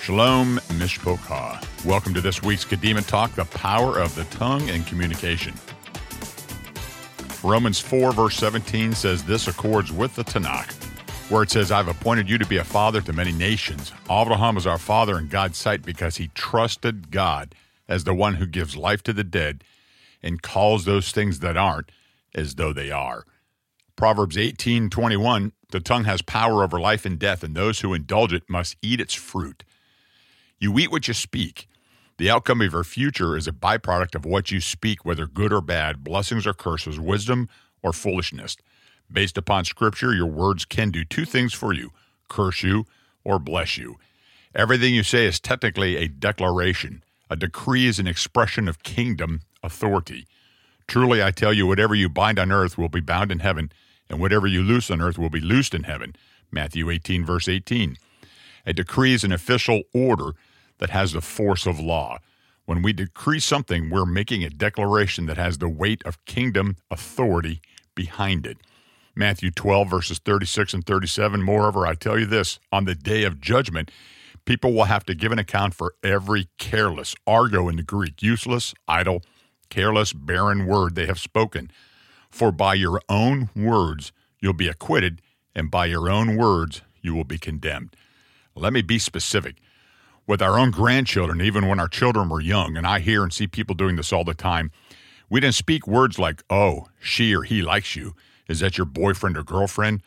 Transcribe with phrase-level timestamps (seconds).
[0.00, 1.62] Shalom Mishpocha.
[1.84, 5.52] Welcome to this week's Kadima Talk, the power of the tongue and communication.
[7.44, 10.72] Romans 4, verse 17 says this accords with the Tanakh,
[11.30, 13.92] where it says, I've appointed you to be a father to many nations.
[14.10, 17.54] Abraham is our father in God's sight because he trusted God
[17.86, 19.62] as the one who gives life to the dead
[20.22, 21.92] and calls those things that aren't
[22.34, 23.26] as though they are.
[23.96, 28.48] Proverbs 18:21 The tongue has power over life and death and those who indulge it
[28.48, 29.62] must eat its fruit.
[30.60, 31.66] You eat what you speak.
[32.18, 35.62] The outcome of your future is a byproduct of what you speak, whether good or
[35.62, 37.48] bad, blessings or curses, wisdom
[37.82, 38.58] or foolishness.
[39.10, 41.92] Based upon scripture, your words can do two things for you
[42.28, 42.84] curse you
[43.24, 43.96] or bless you.
[44.54, 47.02] Everything you say is technically a declaration.
[47.30, 50.26] A decree is an expression of kingdom authority.
[50.86, 53.72] Truly, I tell you, whatever you bind on earth will be bound in heaven,
[54.10, 56.14] and whatever you loose on earth will be loosed in heaven.
[56.52, 57.96] Matthew 18, verse 18.
[58.66, 60.34] A decree is an official order
[60.80, 62.18] that has the force of law.
[62.64, 67.60] When we decree something, we're making a declaration that has the weight of kingdom authority
[67.94, 68.58] behind it.
[69.14, 71.42] Matthew 12, verses 36 and 37.
[71.42, 73.90] Moreover, I tell you this on the day of judgment,
[74.44, 78.72] people will have to give an account for every careless, argo in the Greek, useless,
[78.88, 79.22] idle,
[79.68, 81.70] careless, barren word they have spoken.
[82.30, 85.20] For by your own words you'll be acquitted,
[85.54, 87.96] and by your own words you will be condemned.
[88.54, 89.56] Let me be specific
[90.30, 93.48] with our own grandchildren, even when our children were young, and I hear and see
[93.48, 94.70] people doing this all the time,
[95.28, 98.14] we didn't speak words like, oh, she or he likes you.
[98.46, 100.02] Is that your boyfriend or girlfriend?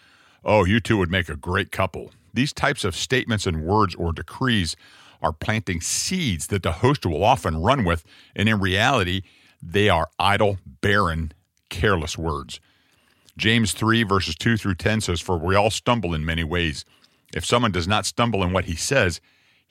[0.45, 2.11] Oh, you two would make a great couple.
[2.33, 4.77] These types of statements and words or decrees
[5.21, 9.23] are planting seeds that the host will often run with, and in reality,
[9.61, 11.33] they are idle, barren,
[11.67, 12.61] careless words.
[13.35, 16.85] James 3, verses 2 through 10 says, For we all stumble in many ways.
[17.35, 19.19] If someone does not stumble in what he says,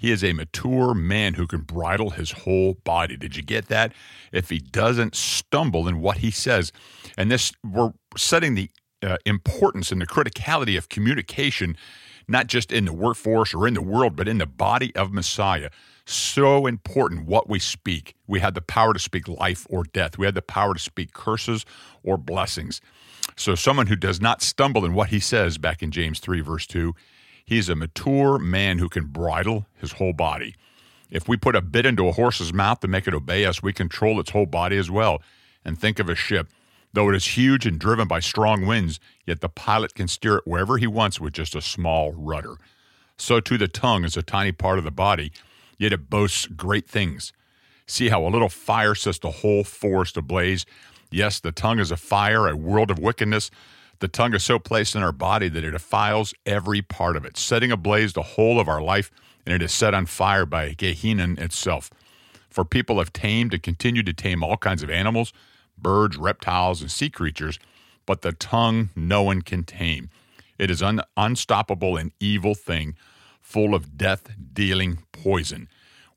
[0.02, 3.16] he is a mature man who can bridle his whole body.
[3.16, 3.92] Did you get that?
[4.32, 6.72] If he doesn't stumble in what he says,
[7.16, 8.68] and this, we're setting the
[9.00, 11.76] uh, importance and the criticality of communication,
[12.26, 15.70] not just in the workforce or in the world, but in the body of Messiah.
[16.04, 18.16] So important what we speak.
[18.26, 20.18] We have the power to speak life or death.
[20.18, 21.64] We have the power to speak curses
[22.02, 22.80] or blessings.
[23.36, 26.66] So, someone who does not stumble in what he says, back in James 3, verse
[26.66, 26.92] 2,
[27.44, 30.54] He's a mature man who can bridle his whole body.
[31.10, 33.72] If we put a bit into a horse's mouth to make it obey us, we
[33.72, 35.20] control its whole body as well.
[35.64, 36.48] And think of a ship.
[36.94, 40.46] Though it is huge and driven by strong winds, yet the pilot can steer it
[40.46, 42.56] wherever he wants with just a small rudder.
[43.16, 45.32] So too the tongue is a tiny part of the body,
[45.78, 47.32] yet it boasts great things.
[47.86, 50.66] See how a little fire sets the whole forest ablaze?
[51.10, 53.50] Yes, the tongue is a fire, a world of wickedness,
[54.02, 57.36] the tongue is so placed in our body that it defiles every part of it,
[57.36, 59.12] setting ablaze the whole of our life,
[59.46, 61.88] and it is set on fire by Gehenna itself.
[62.50, 65.32] For people have tamed and continue to tame all kinds of animals,
[65.78, 67.60] birds, reptiles, and sea creatures,
[68.04, 70.10] but the tongue no one can tame.
[70.58, 72.96] It is an unstoppable and evil thing,
[73.40, 75.68] full of death dealing poison.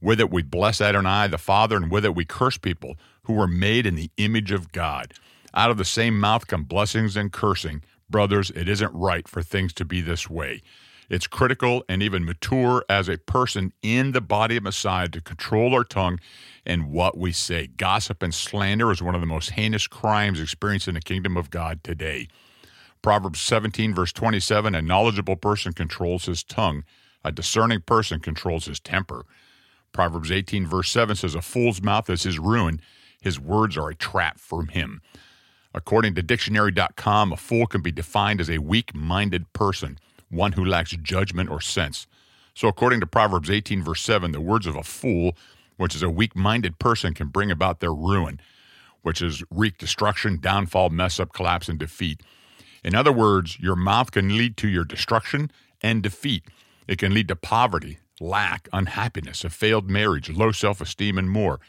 [0.01, 3.47] With it we bless Adonai the Father, and with it we curse people who were
[3.47, 5.13] made in the image of God.
[5.55, 7.81] Out of the same mouth come blessings and cursing.
[8.09, 10.61] Brothers, it isn't right for things to be this way.
[11.09, 15.73] It's critical and even mature as a person in the body of Messiah to control
[15.73, 16.19] our tongue
[16.65, 17.67] and what we say.
[17.67, 21.51] Gossip and slander is one of the most heinous crimes experienced in the kingdom of
[21.51, 22.27] God today.
[23.01, 26.83] Proverbs 17, verse 27 A knowledgeable person controls his tongue,
[27.23, 29.25] a discerning person controls his temper.
[29.93, 32.81] Proverbs 18, verse 7 says, A fool's mouth is his ruin,
[33.21, 35.01] his words are a trap for him.
[35.75, 39.99] According to dictionary.com, a fool can be defined as a weak minded person,
[40.29, 42.07] one who lacks judgment or sense.
[42.53, 45.35] So, according to Proverbs 18, verse 7, the words of a fool,
[45.75, 48.39] which is a weak minded person, can bring about their ruin,
[49.01, 52.21] which is wreak destruction, downfall, mess up, collapse, and defeat.
[52.81, 56.45] In other words, your mouth can lead to your destruction and defeat.
[56.87, 61.59] It can lead to poverty, lack, unhappiness, a failed marriage, low self esteem, and more.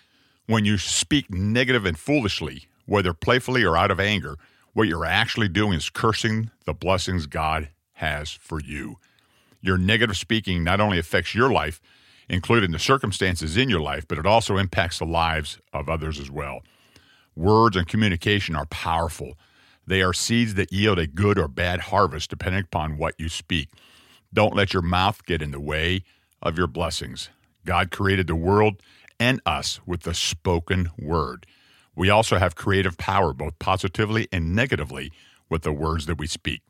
[0.47, 4.37] When you speak negative and foolishly, whether playfully or out of anger,
[4.73, 8.99] what you're actually doing is cursing the blessings God has for you.
[9.61, 11.81] Your negative speaking not only affects your life,
[12.29, 16.31] including the circumstances in your life, but it also impacts the lives of others as
[16.31, 16.63] well.
[17.35, 19.39] Words and communication are powerful.
[19.87, 23.69] They are seeds that yield a good or bad harvest depending upon what you speak.
[24.33, 26.03] Don't let your mouth get in the way
[26.43, 27.31] of your blessings.
[27.65, 28.83] God created the world
[29.19, 31.47] and us with the spoken word.
[31.97, 35.11] We also have creative power, both positively and negatively,
[35.49, 36.61] with the words that we speak.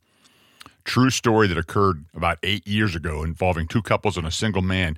[0.84, 4.96] True story that occurred about eight years ago involving two couples and a single man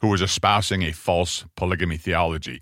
[0.00, 2.60] who was espousing a false polygamy theology.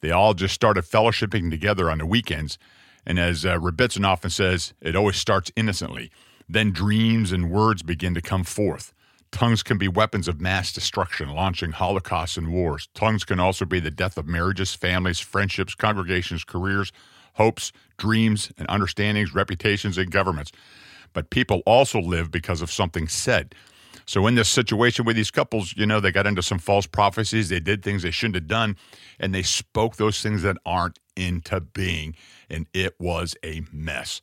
[0.00, 2.58] They all just started fellowshipping together on the weekends.
[3.06, 3.58] And as uh,
[4.02, 6.10] often says, it always starts innocently.
[6.48, 8.94] Then dreams and words begin to come forth.
[9.34, 12.88] Tongues can be weapons of mass destruction, launching holocausts and wars.
[12.94, 16.92] Tongues can also be the death of marriages, families, friendships, congregations, careers,
[17.32, 20.52] hopes, dreams, and understandings, reputations, and governments.
[21.14, 23.56] But people also live because of something said.
[24.06, 27.48] So, in this situation with these couples, you know, they got into some false prophecies.
[27.48, 28.76] They did things they shouldn't have done,
[29.18, 32.14] and they spoke those things that aren't into being.
[32.48, 34.20] And it was a mess.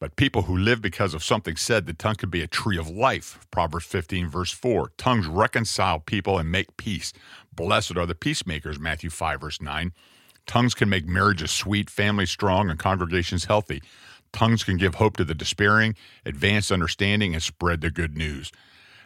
[0.00, 2.88] But people who live because of something said, the tongue could be a tree of
[2.88, 3.44] life.
[3.50, 4.92] Proverbs 15, verse 4.
[4.96, 7.12] Tongues reconcile people and make peace.
[7.52, 8.78] Blessed are the peacemakers.
[8.78, 9.92] Matthew 5, verse 9.
[10.46, 13.82] Tongues can make marriages sweet, families strong, and congregations healthy.
[14.32, 18.52] Tongues can give hope to the despairing, advance understanding, and spread the good news.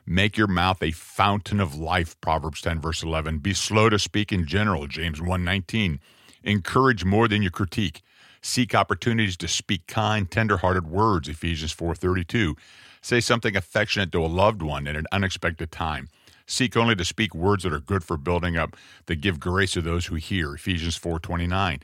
[0.04, 3.38] Make your mouth a fountain of life, Proverbs 10, verse 11.
[3.38, 6.00] Be slow to speak in general, James 1, 19.
[6.44, 8.02] Encourage more than you critique.
[8.42, 12.56] Seek opportunities to speak kind, tender-hearted words, Ephesians 4:32.
[13.00, 16.08] Say something affectionate to a loved one at an unexpected time.
[16.46, 19.80] Seek only to speak words that are good for building up, that give grace to
[19.80, 21.80] those who hear, Ephesians 4:29.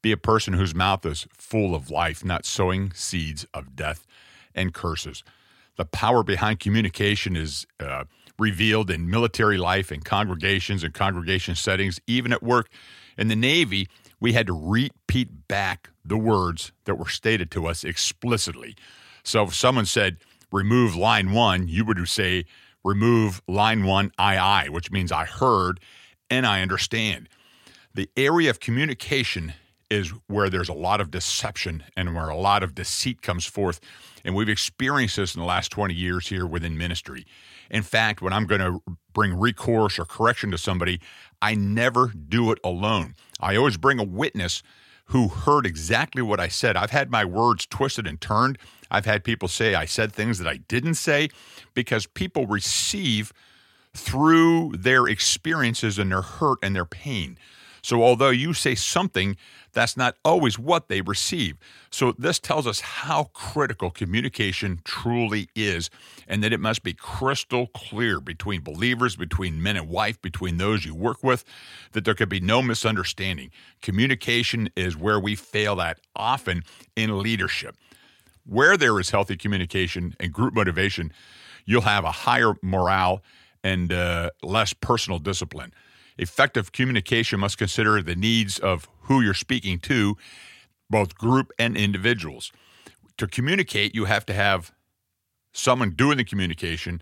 [0.00, 4.06] Be a person whose mouth is full of life, not sowing seeds of death
[4.54, 5.22] and curses.
[5.76, 8.04] The power behind communication is uh,
[8.38, 12.70] revealed in military life and congregations and congregation settings, even at work.
[13.16, 13.88] In the Navy,
[14.20, 18.76] we had to repeat back the words that were stated to us explicitly.
[19.22, 20.18] So if someone said,
[20.50, 22.44] remove line one, you would say,
[22.84, 25.80] remove line one, aye, aye, which means I heard
[26.30, 27.28] and I understand.
[27.94, 29.54] The area of communication
[29.90, 33.80] is where there's a lot of deception and where a lot of deceit comes forth.
[34.24, 37.26] And we've experienced this in the last 20 years here within ministry.
[37.70, 38.82] In fact, when I'm going to
[39.14, 41.00] bring recourse or correction to somebody,
[41.40, 43.14] I never do it alone.
[43.40, 44.62] I always bring a witness
[45.06, 46.76] who heard exactly what I said.
[46.76, 48.58] I've had my words twisted and turned.
[48.90, 51.28] I've had people say I said things that I didn't say
[51.74, 53.32] because people receive
[53.94, 57.38] through their experiences and their hurt and their pain.
[57.82, 59.36] So, although you say something,
[59.72, 61.56] that's not always what they receive.
[61.90, 65.90] So, this tells us how critical communication truly is,
[66.26, 70.84] and that it must be crystal clear between believers, between men and wife, between those
[70.84, 71.44] you work with,
[71.92, 73.50] that there could be no misunderstanding.
[73.82, 76.62] Communication is where we fail at often
[76.96, 77.76] in leadership.
[78.44, 81.12] Where there is healthy communication and group motivation,
[81.66, 83.22] you'll have a higher morale
[83.62, 85.72] and uh, less personal discipline.
[86.18, 90.16] Effective communication must consider the needs of who you're speaking to,
[90.90, 92.52] both group and individuals.
[93.18, 94.72] To communicate, you have to have
[95.52, 97.00] someone doing the communication,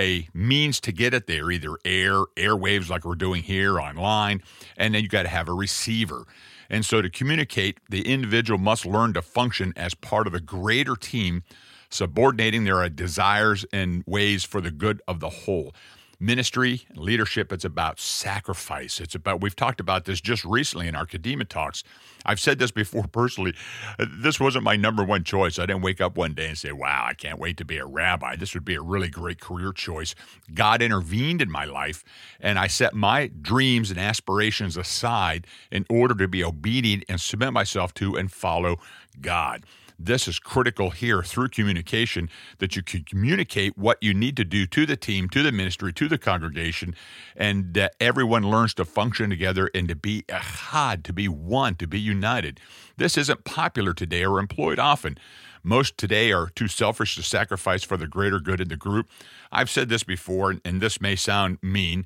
[0.00, 4.42] a means to get it there, either air, airwaves like we're doing here online,
[4.76, 6.24] and then you got to have a receiver.
[6.68, 10.96] And so to communicate, the individual must learn to function as part of a greater
[10.96, 11.44] team,
[11.90, 15.74] subordinating their desires and ways for the good of the whole
[16.18, 19.00] ministry and leadership it's about sacrifice.
[19.00, 21.84] It's about we've talked about this just recently in our kadima talks.
[22.24, 23.54] I've said this before personally.
[23.98, 25.58] This wasn't my number one choice.
[25.58, 27.86] I didn't wake up one day and say wow i can't wait to be a
[27.86, 28.36] rabbi.
[28.36, 30.14] This would be a really great career choice.
[30.52, 32.04] God intervened in my life
[32.40, 37.52] and i set my dreams and aspirations aside in order to be obedient and submit
[37.52, 38.78] myself to and follow
[39.20, 39.64] god
[39.98, 44.66] this is critical here through communication that you can communicate what you need to do
[44.66, 46.94] to the team, to the ministry, to the congregation,
[47.36, 51.86] and that everyone learns to function together and to be echad, to be one, to
[51.86, 52.60] be united.
[52.96, 55.18] This isn't popular today or employed often.
[55.62, 59.08] Most today are too selfish to sacrifice for the greater good in the group.
[59.50, 62.04] I've said this before, and this may sound mean,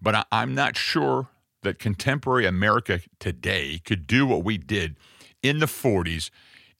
[0.00, 1.28] but I'm not sure
[1.62, 4.96] that contemporary America today could do what we did
[5.42, 6.30] in the 40s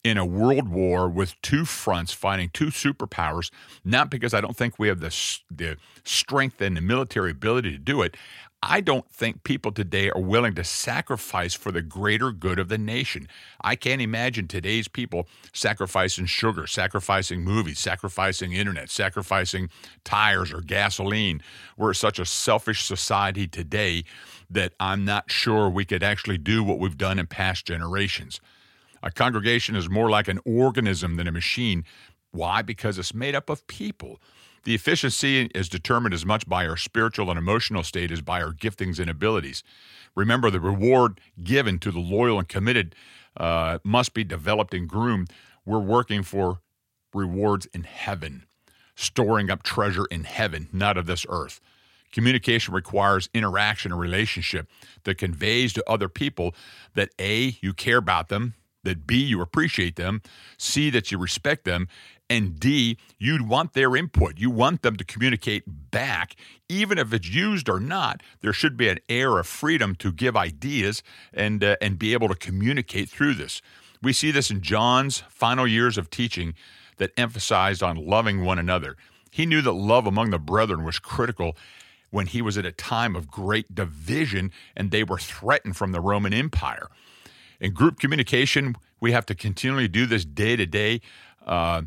[0.03, 3.51] in a world war with two fronts fighting two superpowers,
[3.85, 5.15] not because I don't think we have the,
[5.49, 8.17] the strength and the military ability to do it.
[8.63, 12.77] I don't think people today are willing to sacrifice for the greater good of the
[12.77, 13.27] nation.
[13.61, 19.69] I can't imagine today's people sacrificing sugar, sacrificing movies, sacrificing internet, sacrificing
[20.03, 21.41] tires or gasoline.
[21.75, 24.03] We're such a selfish society today
[24.47, 28.39] that I'm not sure we could actually do what we've done in past generations.
[29.03, 31.83] A congregation is more like an organism than a machine.
[32.31, 32.61] Why?
[32.61, 34.19] Because it's made up of people.
[34.63, 38.53] The efficiency is determined as much by our spiritual and emotional state as by our
[38.53, 39.63] giftings and abilities.
[40.15, 42.95] Remember, the reward given to the loyal and committed
[43.37, 45.31] uh, must be developed and groomed.
[45.65, 46.59] We're working for
[47.13, 48.45] rewards in heaven,
[48.95, 51.59] storing up treasure in heaven, not of this earth.
[52.11, 54.67] Communication requires interaction and relationship
[55.05, 56.53] that conveys to other people
[56.93, 60.21] that A, you care about them, that B, you appreciate them,
[60.57, 61.87] C, that you respect them,
[62.29, 64.37] and D, you'd want their input.
[64.37, 66.35] You want them to communicate back,
[66.69, 68.21] even if it's used or not.
[68.39, 72.29] There should be an air of freedom to give ideas and uh, and be able
[72.29, 73.61] to communicate through this.
[74.01, 76.53] We see this in John's final years of teaching
[76.97, 78.95] that emphasized on loving one another.
[79.29, 81.57] He knew that love among the brethren was critical
[82.11, 86.01] when he was at a time of great division and they were threatened from the
[86.01, 86.87] Roman Empire.
[87.61, 91.01] In group communication, we have to continually do this day to day
[91.45, 91.83] uh,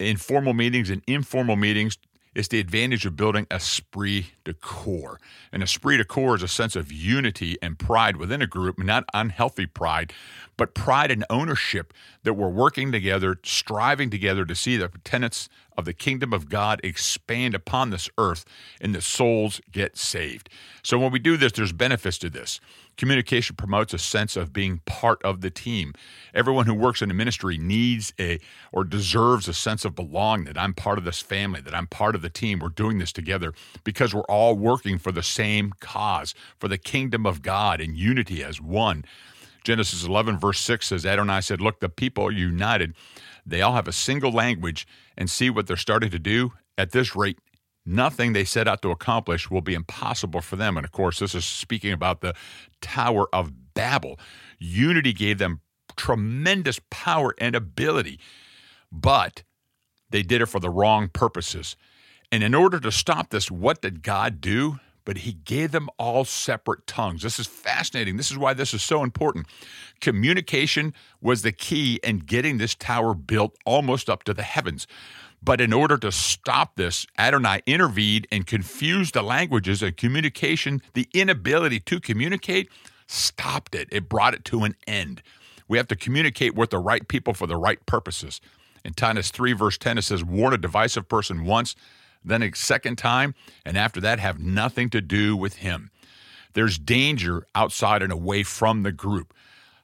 [0.00, 1.98] in formal meetings and informal meetings
[2.34, 5.20] It's the advantage of building esprit de corps.
[5.52, 9.04] And esprit de corps is a sense of unity and pride within a group, not
[9.14, 10.12] unhealthy pride,
[10.56, 15.86] but pride and ownership that we're working together, striving together to see the tenets of
[15.86, 18.46] the kingdom of God expand upon this earth
[18.80, 20.50] and the souls get saved.
[20.82, 22.60] So when we do this, there's benefits to this.
[22.96, 25.94] Communication promotes a sense of being part of the team.
[26.32, 28.38] Everyone who works in a ministry needs a
[28.72, 32.14] or deserves a sense of belonging that I'm part of this family, that I'm part
[32.14, 32.60] of the team.
[32.60, 37.26] We're doing this together because we're all working for the same cause, for the kingdom
[37.26, 39.04] of God in unity as one.
[39.64, 42.94] Genesis 11, verse 6 says, Adonai said, Look, the people are united.
[43.46, 44.86] They all have a single language
[45.16, 46.52] and see what they're starting to do.
[46.76, 47.38] At this rate,
[47.86, 50.76] nothing they set out to accomplish will be impossible for them.
[50.76, 52.34] And of course, this is speaking about the
[52.80, 54.18] Tower of Babel.
[54.58, 55.60] Unity gave them
[55.96, 58.18] tremendous power and ability,
[58.90, 59.42] but
[60.10, 61.76] they did it for the wrong purposes.
[62.30, 64.80] And in order to stop this, what did God do?
[65.04, 67.22] But he gave them all separate tongues.
[67.22, 68.16] This is fascinating.
[68.16, 69.46] This is why this is so important.
[70.00, 74.86] Communication was the key in getting this tower built almost up to the heavens.
[75.44, 81.06] But in order to stop this, Adonai intervened and confused the languages and communication, the
[81.12, 82.70] inability to communicate,
[83.06, 83.88] stopped it.
[83.92, 85.22] It brought it to an end.
[85.68, 88.40] We have to communicate with the right people for the right purposes.
[88.84, 91.76] In Titus 3, verse 10, it says, Warn a divisive person once,
[92.24, 93.34] then a second time,
[93.66, 95.90] and after that, have nothing to do with him.
[96.54, 99.34] There's danger outside and away from the group.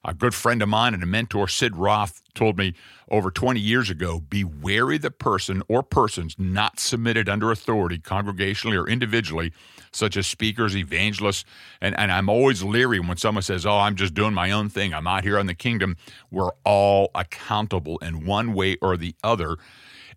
[0.03, 2.75] A good friend of mine and a mentor, Sid Roth, told me
[3.11, 8.83] over 20 years ago be wary the person or persons not submitted under authority, congregationally
[8.83, 9.53] or individually,
[9.93, 11.45] such as speakers, evangelists.
[11.81, 14.95] And, and I'm always leery when someone says, Oh, I'm just doing my own thing.
[14.95, 15.97] I'm out here in the kingdom.
[16.31, 19.57] We're all accountable in one way or the other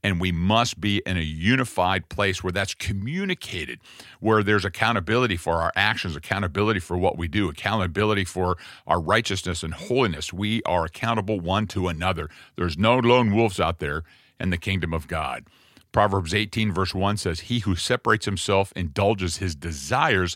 [0.03, 3.79] and we must be in a unified place where that's communicated,
[4.19, 9.63] where there's accountability for our actions, accountability for what we do, accountability for our righteousness
[9.63, 10.33] and holiness.
[10.33, 12.29] We are accountable one to another.
[12.57, 14.03] There's no lone wolves out there
[14.39, 15.45] in the kingdom of God.
[15.93, 20.35] Proverbs 18, verse 1 says, He who separates himself indulges his desires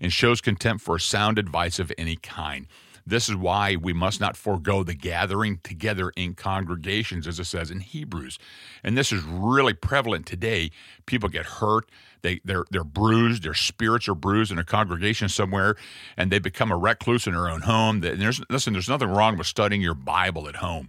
[0.00, 2.66] and shows contempt for sound advice of any kind.
[3.04, 7.70] This is why we must not forego the gathering together in congregations, as it says
[7.70, 8.38] in Hebrews.
[8.84, 10.70] And this is really prevalent today.
[11.04, 11.90] People get hurt.
[12.22, 15.74] They, they're, they're bruised, their spirits are bruised in a congregation somewhere,
[16.16, 18.04] and they become a recluse in their own home.
[18.04, 20.88] And There's, listen, there's nothing wrong with studying your Bible at home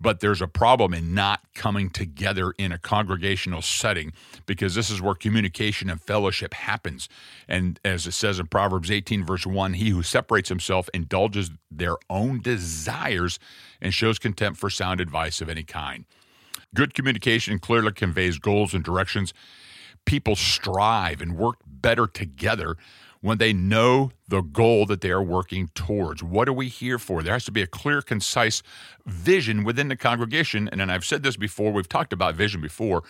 [0.00, 4.12] but there's a problem in not coming together in a congregational setting
[4.46, 7.08] because this is where communication and fellowship happens.
[7.48, 11.96] And as it says in Proverbs 18, verse 1, he who separates himself indulges their
[12.08, 13.38] own desires
[13.80, 16.04] and shows contempt for sound advice of any kind.
[16.74, 19.32] Good communication clearly conveys goals and directions.
[20.04, 22.76] People strive and work better together
[23.20, 26.22] when they know the goal that they are working towards.
[26.22, 27.22] What are we here for?
[27.22, 28.62] There has to be a clear, concise
[29.06, 30.68] vision within the congregation.
[30.68, 33.02] And then I've said this before, we've talked about vision before.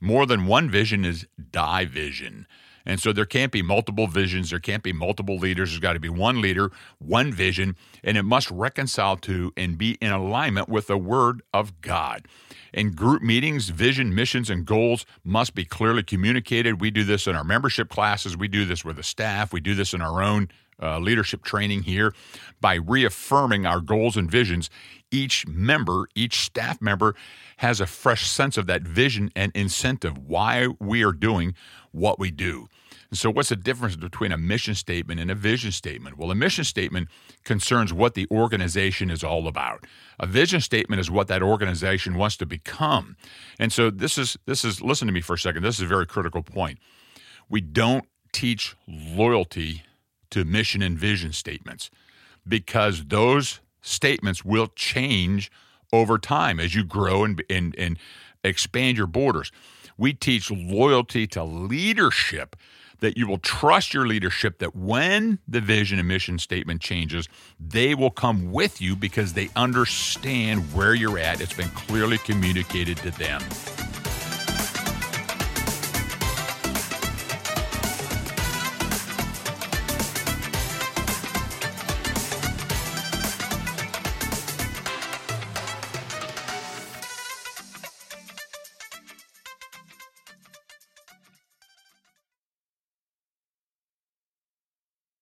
[0.00, 2.46] More than one vision is division.
[2.84, 5.70] And so there can't be multiple visions, there can't be multiple leaders.
[5.70, 9.92] There's got to be one leader, one vision, and it must reconcile to and be
[10.00, 12.26] in alignment with the Word of God.
[12.72, 16.80] In group meetings, vision, missions, and goals must be clearly communicated.
[16.80, 19.74] We do this in our membership classes, we do this with the staff, we do
[19.74, 20.48] this in our own
[20.82, 22.12] uh, leadership training here
[22.60, 24.68] by reaffirming our goals and visions.
[25.10, 27.14] Each member, each staff member
[27.58, 31.54] has a fresh sense of that vision and incentive, why we are doing
[31.92, 32.68] what we do.
[33.10, 36.16] And so, what's the difference between a mission statement and a vision statement?
[36.16, 37.08] Well, a mission statement
[37.44, 39.84] concerns what the organization is all about.
[40.18, 43.16] A vision statement is what that organization wants to become.
[43.58, 45.62] And so, this is this is listen to me for a second.
[45.62, 46.78] This is a very critical point.
[47.50, 49.82] We don't teach loyalty
[50.32, 51.90] to mission and vision statements
[52.46, 55.50] because those statements will change
[55.92, 57.98] over time as you grow and and, and
[58.44, 59.52] expand your borders
[59.98, 62.56] We teach loyalty to leadership,
[63.00, 67.28] that you will trust your leadership, that when the vision and mission statement changes,
[67.60, 71.40] they will come with you because they understand where you're at.
[71.40, 73.42] It's been clearly communicated to them.